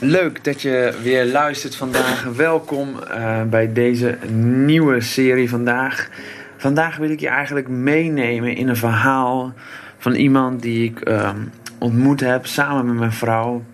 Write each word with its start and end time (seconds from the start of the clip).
Leuk 0.00 0.44
dat 0.44 0.62
je 0.62 0.98
weer 1.02 1.26
luistert 1.26 1.76
vandaag. 1.76 2.24
Welkom 2.24 2.88
uh, 2.88 3.42
bij 3.42 3.72
deze 3.72 4.18
nieuwe 4.32 5.00
serie 5.00 5.48
vandaag. 5.48 6.08
Vandaag 6.56 6.96
wil 6.96 7.10
ik 7.10 7.20
je 7.20 7.28
eigenlijk 7.28 7.68
meenemen 7.68 8.56
in 8.56 8.68
een 8.68 8.76
verhaal 8.76 9.52
van 9.98 10.14
iemand 10.14 10.62
die 10.62 10.84
ik 10.84 11.08
uh, 11.08 11.30
ontmoet 11.78 12.20
heb 12.20 12.46
samen 12.46 12.86
met 12.86 12.94
mijn 12.96 13.12
vrouw. 13.12 13.64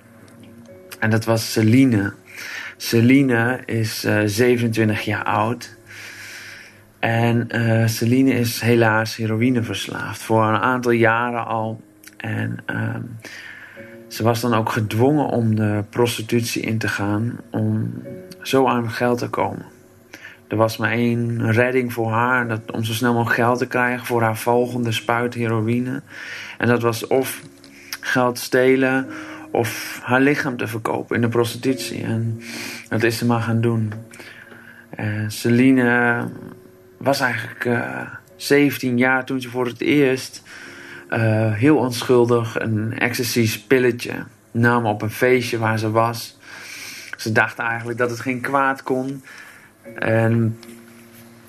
En 0.99 1.11
dat 1.11 1.25
was 1.25 1.53
Celine. 1.53 2.13
Celine 2.77 3.63
is 3.65 4.05
uh, 4.05 4.21
27 4.25 5.01
jaar 5.01 5.25
oud. 5.25 5.77
En 6.99 7.49
uh, 7.57 7.87
Celine 7.87 8.33
is 8.33 8.61
helaas 8.61 9.17
heroïneverslaafd 9.17 10.23
voor 10.23 10.45
een 10.45 10.61
aantal 10.61 10.93
jaren 10.93 11.47
al. 11.47 11.81
En 12.17 12.57
uh, 12.71 12.95
ze 14.15 14.23
was 14.23 14.41
dan 14.41 14.55
ook 14.55 14.71
gedwongen 14.71 15.27
om 15.27 15.55
de 15.55 15.85
prostitutie 15.91 16.63
in 16.63 16.79
te 16.79 16.89
gaan 16.89 17.41
om 17.51 17.93
zo 18.43 18.67
aan 18.67 18.91
geld 18.91 19.19
te 19.19 19.29
komen. 19.29 19.65
Er 20.49 20.57
was 20.57 20.77
maar 20.77 20.91
één 20.91 21.53
redding 21.53 21.93
voor 21.93 22.11
haar, 22.11 22.49
dat, 22.49 22.71
om 22.71 22.85
zo 22.85 22.93
snel 22.93 23.13
mogelijk 23.13 23.41
geld 23.41 23.59
te 23.59 23.67
krijgen 23.67 24.07
voor 24.07 24.23
haar 24.23 24.37
volgende 24.37 24.93
spuit 24.93 25.35
heroïne. 25.35 26.03
En 26.59 26.69
dat 26.69 26.83
was 26.83 27.07
of 27.07 27.43
geld 28.01 28.39
stelen 28.39 29.07
of 29.51 30.01
haar 30.03 30.21
lichaam 30.21 30.57
te 30.57 30.67
verkopen 30.67 31.17
in 31.17 31.23
de 31.23 31.29
prostitutie. 31.29 32.03
En 32.03 32.41
dat 32.89 33.03
is 33.03 33.19
ze 33.19 33.27
maar 33.27 33.41
gaan 33.41 33.61
doen. 33.61 33.93
Uh, 35.01 35.25
Celine 35.29 36.29
was 36.99 37.21
eigenlijk 37.21 37.65
uh, 37.65 38.01
17 38.37 38.99
jaar 38.99 39.25
toen 39.25 39.41
ze 39.41 39.49
voor 39.49 39.67
het 39.67 39.81
eerst 39.81 40.43
uh, 41.15 41.53
heel 41.53 41.77
onschuldig 41.77 42.61
een 42.61 42.99
ecstasy 42.99 43.67
pilletje 43.67 44.25
nam 44.51 44.87
op 44.87 45.03
een 45.03 45.11
feestje 45.11 45.59
waar 45.59 45.79
ze 45.79 45.91
was. 45.91 46.39
Ze 47.17 47.33
dacht 47.33 47.59
eigenlijk 47.59 47.99
dat 47.99 48.11
het 48.11 48.21
geen 48.21 48.41
kwaad 48.41 48.83
kon. 48.83 49.23
En 49.95 50.59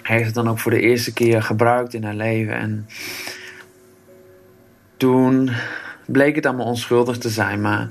heeft 0.02 0.26
het 0.26 0.34
dan 0.34 0.50
ook 0.50 0.60
voor 0.60 0.72
de 0.72 0.80
eerste 0.80 1.14
keer 1.14 1.44
gebruikt 1.44 1.94
in 1.94 2.04
haar 2.04 2.16
leven. 2.16 2.56
En 2.56 2.88
toen 4.98 5.50
bleek 6.06 6.36
het 6.36 6.46
allemaal 6.46 6.66
onschuldig 6.66 7.18
te 7.18 7.30
zijn. 7.30 7.62
Maar 7.62 7.88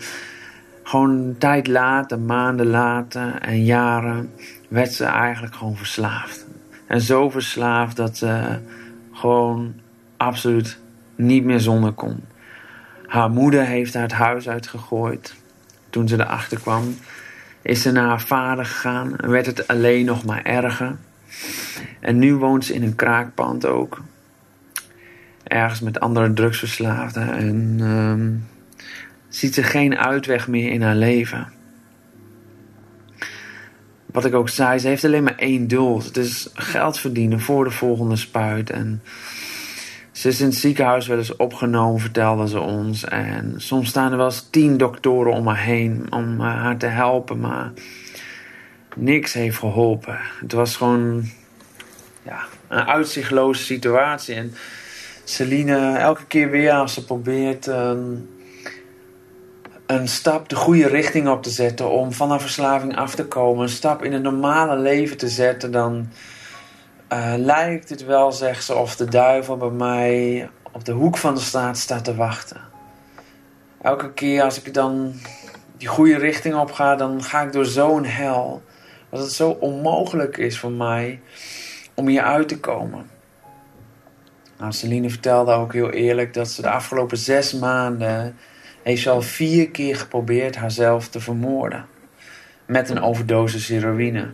gewoon 0.82 1.10
een 1.10 1.38
tijd 1.38 1.66
later, 1.66 2.18
maanden 2.18 2.66
later 2.66 3.34
en 3.40 3.64
jaren, 3.64 4.30
werd 4.68 4.92
ze 4.92 5.04
eigenlijk 5.04 5.54
gewoon 5.54 5.77
verslaafd. 5.77 6.46
En 6.86 7.00
zo 7.00 7.30
verslaafd 7.30 7.96
dat 7.96 8.16
ze 8.16 8.58
gewoon 9.12 9.74
absoluut 10.16 10.78
niet 11.16 11.44
meer 11.44 11.60
zonder 11.60 11.92
kon. 11.92 12.24
Haar 13.06 13.30
moeder 13.30 13.64
heeft 13.64 13.94
haar 13.94 14.02
het 14.02 14.12
huis 14.12 14.48
uitgegooid. 14.48 15.34
Toen 15.90 16.08
ze 16.08 16.14
erachter 16.14 16.60
kwam, 16.60 16.96
is 17.62 17.82
ze 17.82 17.92
naar 17.92 18.08
haar 18.08 18.20
vader 18.20 18.64
gegaan 18.64 19.16
en 19.16 19.30
werd 19.30 19.46
het 19.46 19.68
alleen 19.68 20.04
nog 20.04 20.24
maar 20.24 20.42
erger. 20.42 20.96
En 22.00 22.18
nu 22.18 22.34
woont 22.34 22.64
ze 22.64 22.74
in 22.74 22.82
een 22.82 22.94
kraakpand 22.94 23.66
ook. 23.66 24.02
Ergens 25.44 25.80
met 25.80 26.00
andere 26.00 26.32
drugsverslaafden. 26.32 27.32
En 27.32 27.80
um, 27.80 28.46
ziet 29.28 29.54
ze 29.54 29.62
geen 29.62 29.98
uitweg 29.98 30.48
meer 30.48 30.72
in 30.72 30.82
haar 30.82 30.94
leven. 30.94 31.52
Wat 34.06 34.24
ik 34.24 34.34
ook 34.34 34.48
zei, 34.48 34.78
ze 34.78 34.88
heeft 34.88 35.04
alleen 35.04 35.22
maar 35.22 35.36
één 35.36 35.68
doel. 35.68 36.02
Het 36.02 36.16
is 36.16 36.48
geld 36.54 36.98
verdienen 36.98 37.40
voor 37.40 37.64
de 37.64 37.70
volgende 37.70 38.16
spuit. 38.16 38.70
En 38.70 39.02
ze 40.14 40.28
is 40.28 40.40
in 40.40 40.46
het 40.46 40.54
ziekenhuis 40.54 41.06
wel 41.06 41.18
eens 41.18 41.36
opgenomen, 41.36 42.00
vertelde 42.00 42.48
ze 42.48 42.60
ons. 42.60 43.04
En 43.04 43.54
soms 43.56 43.88
staan 43.88 44.10
er 44.10 44.16
wel 44.16 44.26
eens 44.26 44.48
tien 44.50 44.76
doktoren 44.76 45.32
om 45.32 45.46
haar 45.46 45.64
heen 45.64 46.06
om 46.10 46.40
haar 46.40 46.76
te 46.76 46.86
helpen. 46.86 47.40
Maar 47.40 47.72
niks 48.96 49.32
heeft 49.32 49.58
geholpen. 49.58 50.18
Het 50.40 50.52
was 50.52 50.76
gewoon 50.76 51.24
ja, 52.22 52.44
een 52.68 52.86
uitzichtloze 52.86 53.62
situatie. 53.62 54.34
En 54.34 54.55
Celine, 55.24 55.96
elke 55.96 56.24
keer 56.27 56.50
weer 56.50 56.72
als 56.72 56.94
ze 56.94 57.05
probeert 57.05 57.66
um, 57.66 58.28
een 59.86 60.08
stap 60.08 60.48
de 60.48 60.56
goede 60.56 60.89
richting 60.89 61.28
op 61.28 61.42
te 61.42 61.50
zetten 61.50 61.90
om 61.90 62.12
van 62.12 62.30
haar 62.30 62.40
verslaving 62.40 62.96
af 62.96 63.14
te 63.14 63.24
komen, 63.24 63.62
een 63.62 63.68
stap 63.68 64.05
in 64.05 64.12
het 64.12 64.22
normale 64.22 64.77
leven 64.77 65.16
te 65.16 65.28
zetten, 65.28 65.72
dan 65.72 66.08
uh, 67.14 67.35
lijkt 67.36 67.89
het 67.89 68.05
wel, 68.05 68.33
zegt 68.33 68.64
ze, 68.64 68.75
of 68.75 68.97
de 68.97 69.05
duivel 69.05 69.57
bij 69.57 69.70
mij 69.70 70.48
op 70.73 70.85
de 70.85 70.92
hoek 70.92 71.17
van 71.17 71.35
de 71.35 71.41
straat 71.41 71.79
staat 71.79 72.05
te 72.05 72.14
wachten. 72.14 72.61
Elke 73.83 74.13
keer 74.13 74.42
als 74.42 74.63
ik 74.63 74.75
dan 74.75 75.14
die 75.77 75.89
goede 75.89 76.19
richting 76.19 76.55
op 76.55 76.73
ga, 76.73 76.97
dan 76.97 77.23
ga 77.23 77.42
ik 77.42 77.52
door 77.52 77.64
zo'n 77.64 78.05
hel. 78.05 78.63
Dat 79.11 79.20
het 79.20 79.33
zo 79.33 79.51
onmogelijk 79.51 80.36
is 80.36 80.58
voor 80.58 80.73
mij 80.73 81.20
om 81.95 82.08
hier 82.08 82.23
uit 82.23 82.48
te 82.48 82.61
komen. 82.61 83.11
Nou, 84.58 84.73
Celine 84.73 85.11
vertelde 85.11 85.52
ook 85.52 85.73
heel 85.73 85.91
eerlijk 85.91 86.35
dat 86.35 86.48
ze 86.48 86.63
de 86.63 86.70
afgelopen 86.70 87.17
zes 87.17 87.52
maanden 87.52 88.36
al 89.07 89.23
vier 89.23 89.70
keer 89.70 89.96
geprobeerd 89.96 90.57
haarzelf 90.57 91.08
te 91.08 91.20
vermoorden. 91.20 91.86
Met 92.67 92.91
een 92.91 93.01
overdosis 93.02 93.69
heroïne. 93.69 94.33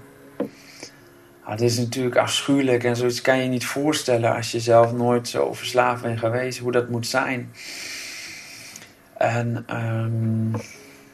Het 1.51 1.61
is 1.61 1.79
natuurlijk 1.79 2.17
afschuwelijk 2.17 2.85
en 2.85 2.97
zoiets 2.97 3.21
kan 3.21 3.39
je 3.39 3.49
niet 3.49 3.67
voorstellen 3.67 4.35
als 4.35 4.53
je 4.53 4.61
zelf 4.61 4.93
nooit 4.93 5.29
zo 5.29 5.53
verslaafd 5.53 6.03
bent 6.03 6.19
geweest, 6.19 6.59
hoe 6.59 6.73
dat 6.73 6.89
moet 6.89 7.07
zijn. 7.07 7.51
En 9.17 9.67
um, 9.71 10.51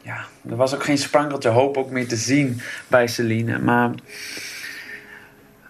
ja, 0.01 0.25
er 0.49 0.55
was 0.55 0.75
ook 0.75 0.83
geen 0.83 0.97
sprankeltje 0.97 1.49
hoop 1.49 1.77
ook 1.77 1.89
meer 1.89 2.07
te 2.07 2.15
zien 2.15 2.61
bij 2.87 3.07
Celine. 3.07 3.59
Maar 3.59 3.91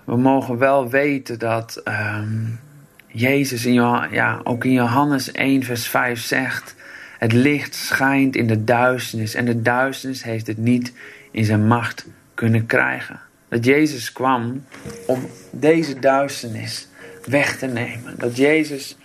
we 0.03 0.17
mogen 0.17 0.57
wel 0.57 0.89
weten 0.89 1.39
dat 1.39 1.81
um, 1.85 2.59
Jezus 3.07 3.65
in, 3.65 3.73
ja, 3.73 4.39
ook 4.43 4.65
in 4.65 4.71
Johannes 4.71 5.31
1, 5.31 5.63
vers 5.63 5.87
5 5.87 6.19
zegt: 6.19 6.75
Het 7.19 7.33
licht 7.33 7.75
schijnt 7.75 8.35
in 8.35 8.47
de 8.47 8.63
duisternis 8.63 9.33
en 9.33 9.45
de 9.45 9.61
duisternis 9.61 10.23
heeft 10.23 10.47
het 10.47 10.57
niet 10.57 10.93
in 11.31 11.45
zijn 11.45 11.67
macht 11.67 12.05
kunnen 12.33 12.65
krijgen. 12.65 13.25
Dat 13.49 13.65
Jezus 13.65 14.11
kwam 14.11 14.65
om 15.05 15.19
deze 15.51 15.99
duisternis 15.99 16.87
weg 17.25 17.57
te 17.57 17.65
nemen. 17.65 18.15
Dat 18.17 18.37
Jezus 18.37 18.97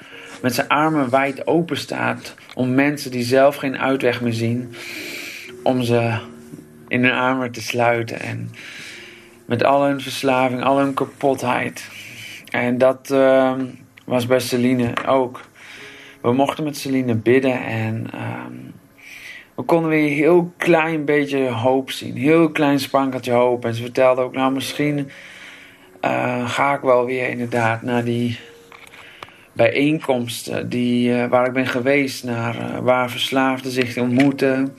met 0.42 0.54
zijn 0.54 0.68
armen 0.68 1.10
wijd 1.10 1.46
open 1.46 1.76
staat 1.76 2.34
om 2.54 2.74
mensen 2.74 3.10
die 3.10 3.24
zelf 3.24 3.56
geen 3.56 3.78
uitweg 3.78 4.20
meer 4.20 4.32
zien, 4.32 4.74
om 5.62 5.82
ze 5.82 6.18
in 6.88 7.04
hun 7.04 7.12
armen 7.12 7.52
te 7.52 7.62
sluiten. 7.62 8.20
En 8.20 8.50
met 9.46 9.64
al 9.64 9.84
hun 9.84 10.00
verslaving, 10.00 10.62
al 10.62 10.78
hun 10.78 10.94
kapotheid. 10.94 11.88
En 12.48 12.78
dat 12.78 13.10
uh, 13.12 13.52
was 14.04 14.26
bij 14.26 14.40
Celine 14.40 15.06
ook. 15.06 15.40
We 16.20 16.32
mochten 16.32 16.64
met 16.64 16.76
Celine 16.76 17.14
bidden 17.14 17.64
en 17.64 18.06
uh, 18.14 18.44
we 19.62 19.68
konden 19.68 19.90
weer 19.90 20.06
een 20.06 20.16
heel 20.16 20.52
klein 20.56 21.04
beetje 21.04 21.48
hoop 21.48 21.90
zien. 21.90 22.16
Heel 22.16 22.50
klein 22.50 22.78
sprankeltje 22.78 23.32
hoop. 23.32 23.64
En 23.64 23.74
ze 23.74 23.82
vertelde 23.82 24.22
ook, 24.22 24.32
nou 24.32 24.52
misschien 24.52 25.10
uh, 26.04 26.48
ga 26.48 26.74
ik 26.74 26.80
wel 26.80 27.04
weer 27.04 27.28
inderdaad 27.28 27.82
naar 27.82 28.04
die 28.04 28.38
bijeenkomsten 29.52 30.68
die, 30.68 31.08
uh, 31.08 31.26
waar 31.26 31.46
ik 31.46 31.52
ben 31.52 31.66
geweest. 31.66 32.24
Naar, 32.24 32.56
uh, 32.56 32.78
waar 32.78 33.10
verslaafden 33.10 33.70
zich 33.70 33.96
ontmoeten. 33.96 34.76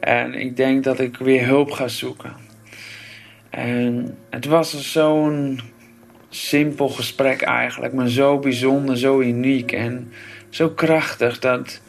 En 0.00 0.34
ik 0.34 0.56
denk 0.56 0.84
dat 0.84 1.00
ik 1.00 1.16
weer 1.16 1.46
hulp 1.46 1.70
ga 1.70 1.88
zoeken. 1.88 2.32
En 3.50 4.16
het 4.30 4.44
was 4.44 4.92
zo'n 4.92 5.60
simpel 6.28 6.88
gesprek 6.88 7.42
eigenlijk. 7.42 7.92
Maar 7.92 8.08
zo 8.08 8.38
bijzonder, 8.38 8.98
zo 8.98 9.20
uniek 9.20 9.72
en 9.72 10.12
zo 10.48 10.68
krachtig 10.68 11.38
dat 11.38 11.80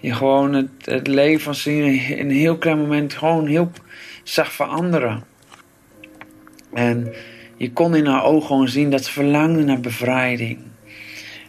je 0.00 0.14
gewoon 0.14 0.70
het, 0.84 1.06
leven 1.06 1.40
van 1.40 1.54
Celine 1.54 2.16
in 2.16 2.30
een 2.30 2.36
heel 2.36 2.58
klein 2.58 2.78
moment 2.78 3.14
gewoon 3.14 3.46
heel 3.46 3.70
zag 4.22 4.52
veranderen. 4.52 5.24
En 6.72 7.12
je 7.56 7.72
kon 7.72 7.94
in 7.94 8.06
haar 8.06 8.24
ogen 8.24 8.46
gewoon 8.46 8.68
zien 8.68 8.90
dat 8.90 9.04
ze 9.04 9.12
verlangde 9.12 9.62
naar 9.62 9.80
bevrijding. 9.80 10.58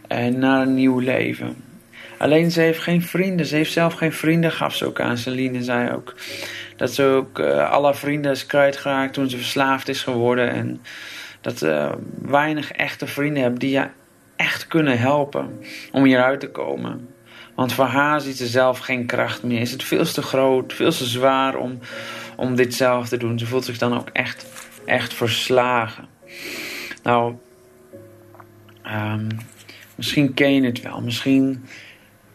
En 0.08 0.38
naar 0.38 0.62
een 0.62 0.74
nieuw 0.74 0.98
leven. 0.98 1.56
Alleen 2.18 2.50
ze 2.50 2.60
heeft 2.60 2.80
geen 2.80 3.02
vrienden. 3.02 3.46
Ze 3.46 3.56
heeft 3.56 3.72
zelf 3.72 3.94
geen 3.94 4.12
vrienden, 4.12 4.52
gaf 4.52 4.74
ze 4.74 4.86
ook 4.86 5.00
aan. 5.00 5.18
Celine 5.18 5.62
zei 5.62 5.92
ook 5.92 6.14
dat 6.76 6.92
ze 6.92 7.04
ook 7.04 7.38
uh, 7.38 7.70
alle 7.70 7.94
vrienden 7.94 8.30
is 8.30 8.46
kwijtgeraakt 8.46 9.12
toen 9.12 9.30
ze 9.30 9.36
verslaafd 9.36 9.88
is 9.88 10.02
geworden. 10.02 10.50
En 10.50 10.80
dat 11.40 11.58
ze 11.58 11.90
weinig 12.22 12.72
echte 12.72 13.06
vrienden 13.06 13.42
hebben 13.42 13.60
die 13.60 13.70
je 13.70 13.86
echt 14.36 14.66
kunnen 14.66 14.98
helpen 14.98 15.60
om 15.92 16.04
hieruit 16.04 16.40
te 16.40 16.50
komen. 16.50 17.08
Want 17.54 17.72
voor 17.72 17.84
haar 17.84 18.20
ziet 18.20 18.36
ze 18.36 18.46
zelf 18.46 18.78
geen 18.78 19.06
kracht 19.06 19.42
meer. 19.42 19.60
Is 19.60 19.72
het 19.72 19.84
veel 19.84 20.04
te 20.04 20.22
groot, 20.22 20.72
veel 20.72 20.90
te 20.90 21.04
zwaar 21.04 21.56
om, 21.56 21.78
om 22.36 22.56
dit 22.56 22.74
zelf 22.74 23.08
te 23.08 23.16
doen. 23.16 23.38
Ze 23.38 23.46
voelt 23.46 23.64
zich 23.64 23.78
dan 23.78 23.94
ook 23.94 24.08
echt, 24.12 24.46
echt 24.84 25.14
verslagen. 25.14 26.04
Nou, 27.02 27.34
um, 28.86 29.26
misschien 29.94 30.34
ken 30.34 30.54
je 30.54 30.64
het 30.64 30.82
wel. 30.82 31.00
Misschien 31.00 31.64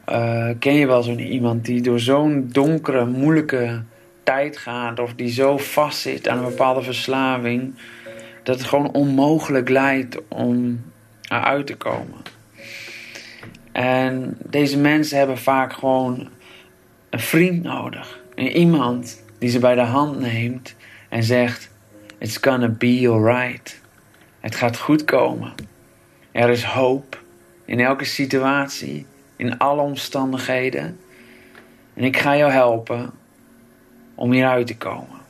uh, 0.10 0.50
ken 0.60 0.74
je 0.74 0.88
wel 0.88 1.04
zo'n 1.04 1.20
iemand 1.20 1.66
die 1.66 1.82
door 1.82 2.00
zo'n 2.00 2.50
donkere, 2.52 3.06
moeilijke 3.06 3.84
tijd 4.24 4.58
gaat 4.58 5.00
of 5.00 5.14
die 5.14 5.30
zo 5.30 5.58
vastzit 5.58 6.28
aan 6.28 6.38
een 6.38 6.50
bepaalde 6.50 6.82
verslaving, 6.82 7.74
dat 8.44 8.58
het 8.58 8.68
gewoon 8.68 8.92
onmogelijk 8.92 9.70
lijkt 9.70 10.18
om 10.28 10.82
eruit 11.30 11.68
te 11.68 11.76
komen. 11.76 12.37
En 13.78 14.38
deze 14.46 14.78
mensen 14.78 15.18
hebben 15.18 15.38
vaak 15.38 15.74
gewoon 15.74 16.30
een 17.10 17.20
vriend 17.20 17.64
nodig. 17.64 18.20
iemand 18.36 19.24
die 19.40 19.50
ze 19.50 19.60
bij 19.60 19.76
de 19.76 19.82
hand 19.82 20.20
neemt 20.20 20.76
en 21.10 21.24
zegt: 21.24 21.72
It's 22.18 22.38
gonna 22.38 22.68
be 22.68 23.10
alright. 23.10 23.82
Het 24.40 24.56
gaat 24.56 24.78
goed 24.78 25.06
komen. 25.06 25.54
Er 26.32 26.50
is 26.50 26.64
hoop 26.64 27.24
in 27.66 27.80
elke 27.80 28.06
situatie, 28.06 29.06
in 29.36 29.58
alle 29.58 29.82
omstandigheden. 29.82 31.00
En 31.94 32.04
ik 32.04 32.18
ga 32.18 32.38
jou 32.38 32.52
helpen 32.52 33.12
om 34.16 34.32
hieruit 34.32 34.68
te 34.68 34.78
komen. 34.78 35.22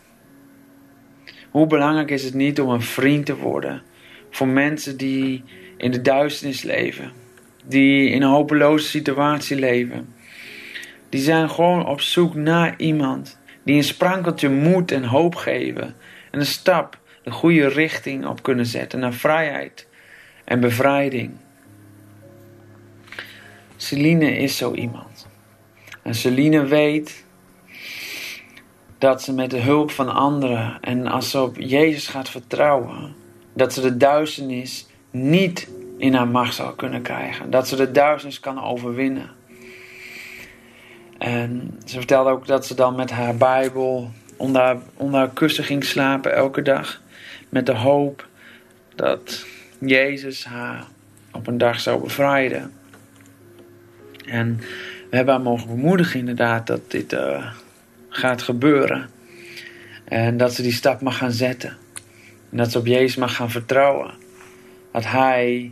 Hoe 1.52 1.68
belangrijk 1.68 2.12
is 2.12 2.24
het 2.24 2.34
niet 2.34 2.62
om 2.62 2.70
een 2.70 2.82
vriend 2.82 3.26
te 3.26 3.36
worden 3.36 3.82
voor 4.30 4.48
mensen 4.48 4.98
die 4.98 5.44
in 5.78 5.92
de 5.92 6.02
duisternis 6.02 6.62
leven, 6.62 7.12
die 7.68 8.10
in 8.10 8.22
een 8.22 8.30
hopeloze 8.30 8.88
situatie 8.88 9.58
leven. 9.58 10.14
Die 11.10 11.22
zijn 11.22 11.50
gewoon 11.50 11.86
op 11.86 12.02
zoek 12.02 12.36
naar 12.36 12.74
iemand 12.78 13.40
die 13.64 13.75
een 13.75 13.84
sprankeltje 13.84 14.50
moed 14.50 14.92
en 14.92 15.04
hoop 15.04 15.36
geven 15.36 15.96
en 16.31 16.40
een 16.40 16.46
stap 16.46 17.00
de 17.24 17.31
goede 17.31 17.68
richting 17.68 18.25
op 18.25 18.44
kunnen 18.44 18.66
zetten 18.66 19.00
naar 19.00 19.14
vrijheid 19.14 19.88
en 20.44 20.60
bevrijding. 20.60 21.31
Celine 23.75 24.38
is 24.38 24.58
zo 24.58 24.74
iemand. 24.74 25.28
En 26.04 26.16
Celine 26.16 26.66
weet 26.66 27.25
dat 28.98 29.24
ze 29.24 29.34
met 29.34 29.50
de 29.50 29.60
hulp 29.60 29.92
van 29.92 30.14
anderen 30.14 30.78
en 30.81 31.08
als 31.08 31.30
ze 31.30 31.42
op 31.42 31.56
Jezus 31.60 32.08
gaat 32.08 32.30
vertrouwen, 32.30 33.16
dat 33.54 33.74
ze 33.74 33.81
de 33.81 33.98
duisternis 33.98 34.88
niet 35.12 35.68
in 35.98 36.14
haar 36.14 36.28
macht 36.28 36.56
zal 36.56 36.74
kunnen 36.74 37.02
krijgen. 37.02 37.50
Dat 37.50 37.68
ze 37.68 37.76
de 37.76 37.92
duisternis 37.92 38.40
kan 38.40 38.64
overwinnen. 38.64 39.30
En 41.18 41.78
ze 41.86 41.98
vertelde 41.98 42.30
ook 42.30 42.48
dat 42.48 42.66
ze 42.66 42.76
dan 42.76 42.96
met 42.96 43.12
haar 43.12 43.36
Bijbel 43.36 44.12
onder 44.38 44.78
onder 44.94 45.30
kussen 45.30 45.64
ging 45.64 45.84
slapen 45.84 46.34
elke 46.34 46.62
dag. 46.62 47.02
Met 47.50 47.66
de 47.66 47.76
hoop 47.76 48.28
dat 48.96 49.46
Jezus 49.80 50.46
haar 50.46 50.86
op 51.32 51.48
een 51.48 51.58
dag 51.58 51.80
zou 51.80 52.04
bevrijden. 52.04 52.74
En 54.26 54.58
we 55.10 55.16
hebben 55.16 55.34
haar 55.34 55.44
mogen 55.44 55.68
bemoedigen 55.68 56.20
inderdaad 56.20 56.68
dat 56.68 56.92
dit 56.92 57.14
uh, 57.14 57.52
gaat 58.10 58.42
gebeuren. 58.42 59.10
En 60.04 60.38
dat 60.38 60.54
ze 60.54 60.62
die 60.62 60.72
stap 60.72 61.02
mag 61.02 61.18
gaan 61.18 61.32
zetten. 61.32 61.78
En 62.52 62.58
dat 62.58 62.72
ze 62.72 62.78
op 62.78 62.86
Jezus 62.86 63.16
mag 63.16 63.36
gaan 63.36 63.52
vertrouwen. 63.52 64.14
Dat 64.92 65.06
Hij 65.06 65.72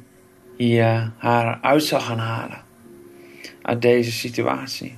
hier 0.58 1.12
haar 1.18 1.60
uit 1.62 1.84
zal 1.84 2.00
gaan 2.00 2.20
halen. 2.20 2.64
Uit 3.62 3.82
deze 3.82 4.12
situatie. 4.12 4.98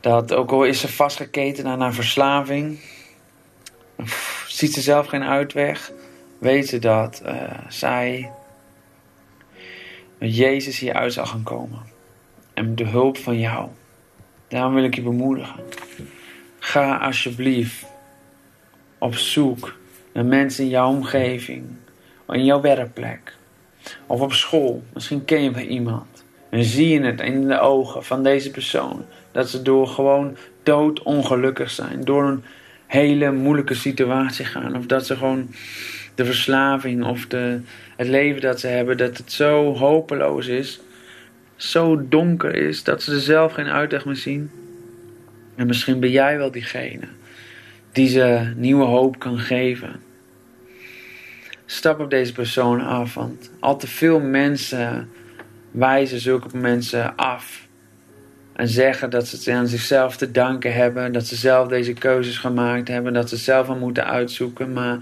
Dat 0.00 0.32
ook 0.32 0.50
al 0.50 0.64
is 0.64 0.80
ze 0.80 0.88
vastgeketen 0.88 1.66
aan 1.66 1.80
haar 1.80 1.94
verslaving. 1.94 2.78
Ziet 4.46 4.72
ze 4.72 4.80
zelf 4.80 5.06
geen 5.06 5.24
uitweg. 5.24 5.92
Weet 6.38 6.68
ze 6.68 6.78
dat 6.78 7.22
uh, 7.26 7.32
zij 7.68 8.30
met 10.18 10.36
Jezus 10.36 10.78
hier 10.78 10.94
uit 10.94 11.12
zal 11.12 11.26
gaan 11.26 11.42
komen. 11.42 11.82
En 12.54 12.74
de 12.74 12.86
hulp 12.86 13.16
van 13.16 13.38
jou. 13.38 13.68
Daarom 14.48 14.74
wil 14.74 14.84
ik 14.84 14.94
je 14.94 15.02
bemoedigen. 15.02 15.60
Ga 16.58 16.96
alsjeblieft 16.96 17.86
op 18.98 19.14
zoek 19.14 19.76
naar 20.12 20.24
mensen 20.24 20.64
in 20.64 20.70
jouw 20.70 20.88
omgeving. 20.88 21.64
In 22.28 22.44
jouw 22.44 22.60
werkplek. 22.60 23.36
Of 24.06 24.20
op 24.20 24.32
school. 24.32 24.82
Misschien 24.92 25.24
ken 25.24 25.42
je 25.42 25.50
wel 25.50 25.62
iemand. 25.62 26.24
En 26.50 26.64
zie 26.64 26.88
je 26.88 27.00
het 27.00 27.20
in 27.20 27.48
de 27.48 27.60
ogen 27.60 28.04
van 28.04 28.22
deze 28.22 28.50
persoon. 28.50 29.04
Dat 29.32 29.48
ze 29.50 29.62
door 29.62 29.86
gewoon 29.86 30.36
doodongelukkig 30.62 31.70
zijn. 31.70 32.04
Door 32.04 32.24
een 32.24 32.44
hele 32.86 33.32
moeilijke 33.32 33.74
situatie 33.74 34.44
gaan. 34.44 34.76
Of 34.76 34.86
dat 34.86 35.06
ze 35.06 35.16
gewoon 35.16 35.48
de 36.14 36.24
verslaving 36.24 37.04
of 37.04 37.26
de, 37.26 37.60
het 37.96 38.08
leven 38.08 38.40
dat 38.40 38.60
ze 38.60 38.66
hebben. 38.66 38.96
Dat 38.96 39.16
het 39.16 39.32
zo 39.32 39.74
hopeloos 39.74 40.46
is 40.46 40.80
zo 41.58 42.08
donker 42.08 42.54
is 42.54 42.84
dat 42.84 43.02
ze 43.02 43.12
er 43.12 43.20
zelf 43.20 43.52
geen 43.52 43.66
uitweg 43.66 44.04
meer 44.04 44.16
zien. 44.16 44.50
En 45.54 45.66
misschien 45.66 46.00
ben 46.00 46.10
jij 46.10 46.38
wel 46.38 46.50
diegene 46.50 47.08
die 47.92 48.08
ze 48.08 48.52
nieuwe 48.56 48.84
hoop 48.84 49.18
kan 49.18 49.38
geven. 49.38 50.00
Stap 51.70 52.00
op 52.00 52.10
deze 52.10 52.32
persoon 52.32 52.80
af, 52.80 53.14
want 53.14 53.50
al 53.60 53.76
te 53.76 53.86
veel 53.86 54.20
mensen 54.20 55.08
wijzen 55.70 56.20
zulke 56.20 56.56
mensen 56.56 57.16
af. 57.16 57.66
En 58.52 58.68
zeggen 58.68 59.10
dat 59.10 59.26
ze 59.26 59.36
het 59.36 59.48
aan 59.48 59.66
zichzelf 59.66 60.16
te 60.16 60.30
danken 60.30 60.74
hebben, 60.74 61.12
dat 61.12 61.26
ze 61.26 61.36
zelf 61.36 61.68
deze 61.68 61.92
keuzes 61.92 62.38
gemaakt 62.38 62.88
hebben, 62.88 63.12
dat 63.12 63.28
ze 63.28 63.36
zelf 63.36 63.70
aan 63.70 63.78
moeten 63.78 64.06
uitzoeken. 64.06 64.72
Maar 64.72 64.98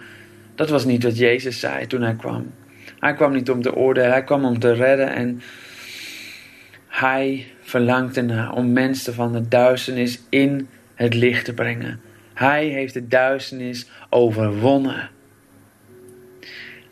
dat 0.54 0.68
was 0.68 0.84
niet 0.84 1.02
wat 1.02 1.18
Jezus 1.18 1.60
zei 1.60 1.86
toen 1.86 2.02
hij 2.02 2.14
kwam. 2.14 2.52
Hij 2.98 3.14
kwam 3.14 3.32
niet 3.32 3.50
om 3.50 3.62
te 3.62 3.74
oordelen, 3.74 4.10
hij 4.10 4.24
kwam 4.24 4.44
om 4.44 4.58
te 4.58 4.72
redden. 4.72 5.12
En 5.12 5.42
hij 6.86 7.46
verlangt 7.60 8.16
ernaar 8.16 8.52
om 8.52 8.72
mensen 8.72 9.14
van 9.14 9.32
de 9.32 9.48
duisternis 9.48 10.20
in 10.28 10.68
het 10.94 11.14
licht 11.14 11.44
te 11.44 11.54
brengen. 11.54 12.00
Hij 12.34 12.66
heeft 12.66 12.94
de 12.94 13.06
duisternis 13.06 13.90
overwonnen. 14.10 15.10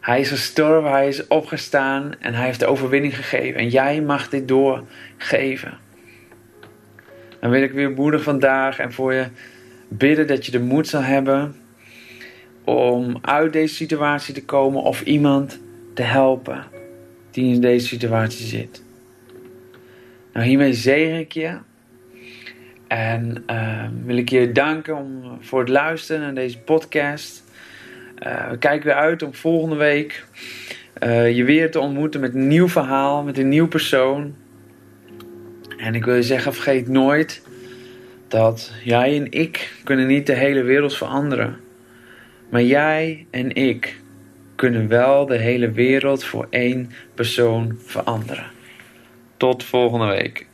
Hij 0.04 0.20
is 0.20 0.28
gestorven, 0.28 0.90
hij 0.90 1.08
is 1.08 1.26
opgestaan 1.26 2.14
en 2.18 2.34
hij 2.34 2.44
heeft 2.44 2.60
de 2.60 2.66
overwinning 2.66 3.16
gegeven. 3.16 3.60
En 3.60 3.68
jij 3.68 4.00
mag 4.00 4.28
dit 4.28 4.48
doorgeven. 4.48 5.78
Dan 7.40 7.50
wil 7.50 7.62
ik 7.62 7.72
weer 7.72 7.90
moedig 7.90 8.22
vandaag 8.22 8.78
en 8.78 8.92
voor 8.92 9.12
je 9.12 9.26
bidden 9.88 10.26
dat 10.26 10.46
je 10.46 10.52
de 10.52 10.60
moed 10.60 10.88
zal 10.88 11.02
hebben 11.02 11.54
om 12.64 13.18
uit 13.20 13.52
deze 13.52 13.74
situatie 13.74 14.34
te 14.34 14.44
komen 14.44 14.82
of 14.82 15.02
iemand 15.02 15.60
te 15.94 16.02
helpen 16.02 16.64
die 17.30 17.54
in 17.54 17.60
deze 17.60 17.86
situatie 17.86 18.46
zit. 18.46 18.82
Nou, 20.32 20.46
hiermee 20.46 20.72
zegen 20.72 21.18
ik 21.18 21.32
je. 21.32 21.58
En 22.88 23.44
uh, 23.50 23.86
wil 24.04 24.16
ik 24.16 24.28
je 24.28 24.52
danken 24.52 24.96
om, 24.96 25.38
voor 25.40 25.60
het 25.60 25.68
luisteren 25.68 26.20
naar 26.20 26.34
deze 26.34 26.58
podcast. 26.58 27.43
Uh, 28.26 28.50
we 28.50 28.58
kijken 28.58 28.86
weer 28.86 28.96
uit 28.96 29.22
om 29.22 29.34
volgende 29.34 29.76
week 29.76 30.24
uh, 31.02 31.36
je 31.36 31.44
weer 31.44 31.70
te 31.70 31.80
ontmoeten 31.80 32.20
met 32.20 32.34
een 32.34 32.46
nieuw 32.46 32.68
verhaal, 32.68 33.22
met 33.22 33.38
een 33.38 33.48
nieuw 33.48 33.68
persoon. 33.68 34.34
En 35.76 35.94
ik 35.94 36.04
wil 36.04 36.14
je 36.14 36.22
zeggen, 36.22 36.54
vergeet 36.54 36.88
nooit 36.88 37.42
dat 38.28 38.72
jij 38.84 39.16
en 39.16 39.32
ik 39.32 39.72
kunnen 39.84 40.06
niet 40.06 40.26
de 40.26 40.34
hele 40.34 40.62
wereld 40.62 40.96
veranderen. 40.96 41.60
Maar 42.48 42.62
jij 42.62 43.26
en 43.30 43.54
ik 43.54 44.00
kunnen 44.54 44.88
wel 44.88 45.26
de 45.26 45.38
hele 45.38 45.70
wereld 45.70 46.24
voor 46.24 46.46
één 46.50 46.90
persoon 47.14 47.78
veranderen. 47.84 48.46
Tot 49.36 49.64
volgende 49.64 50.06
week. 50.06 50.46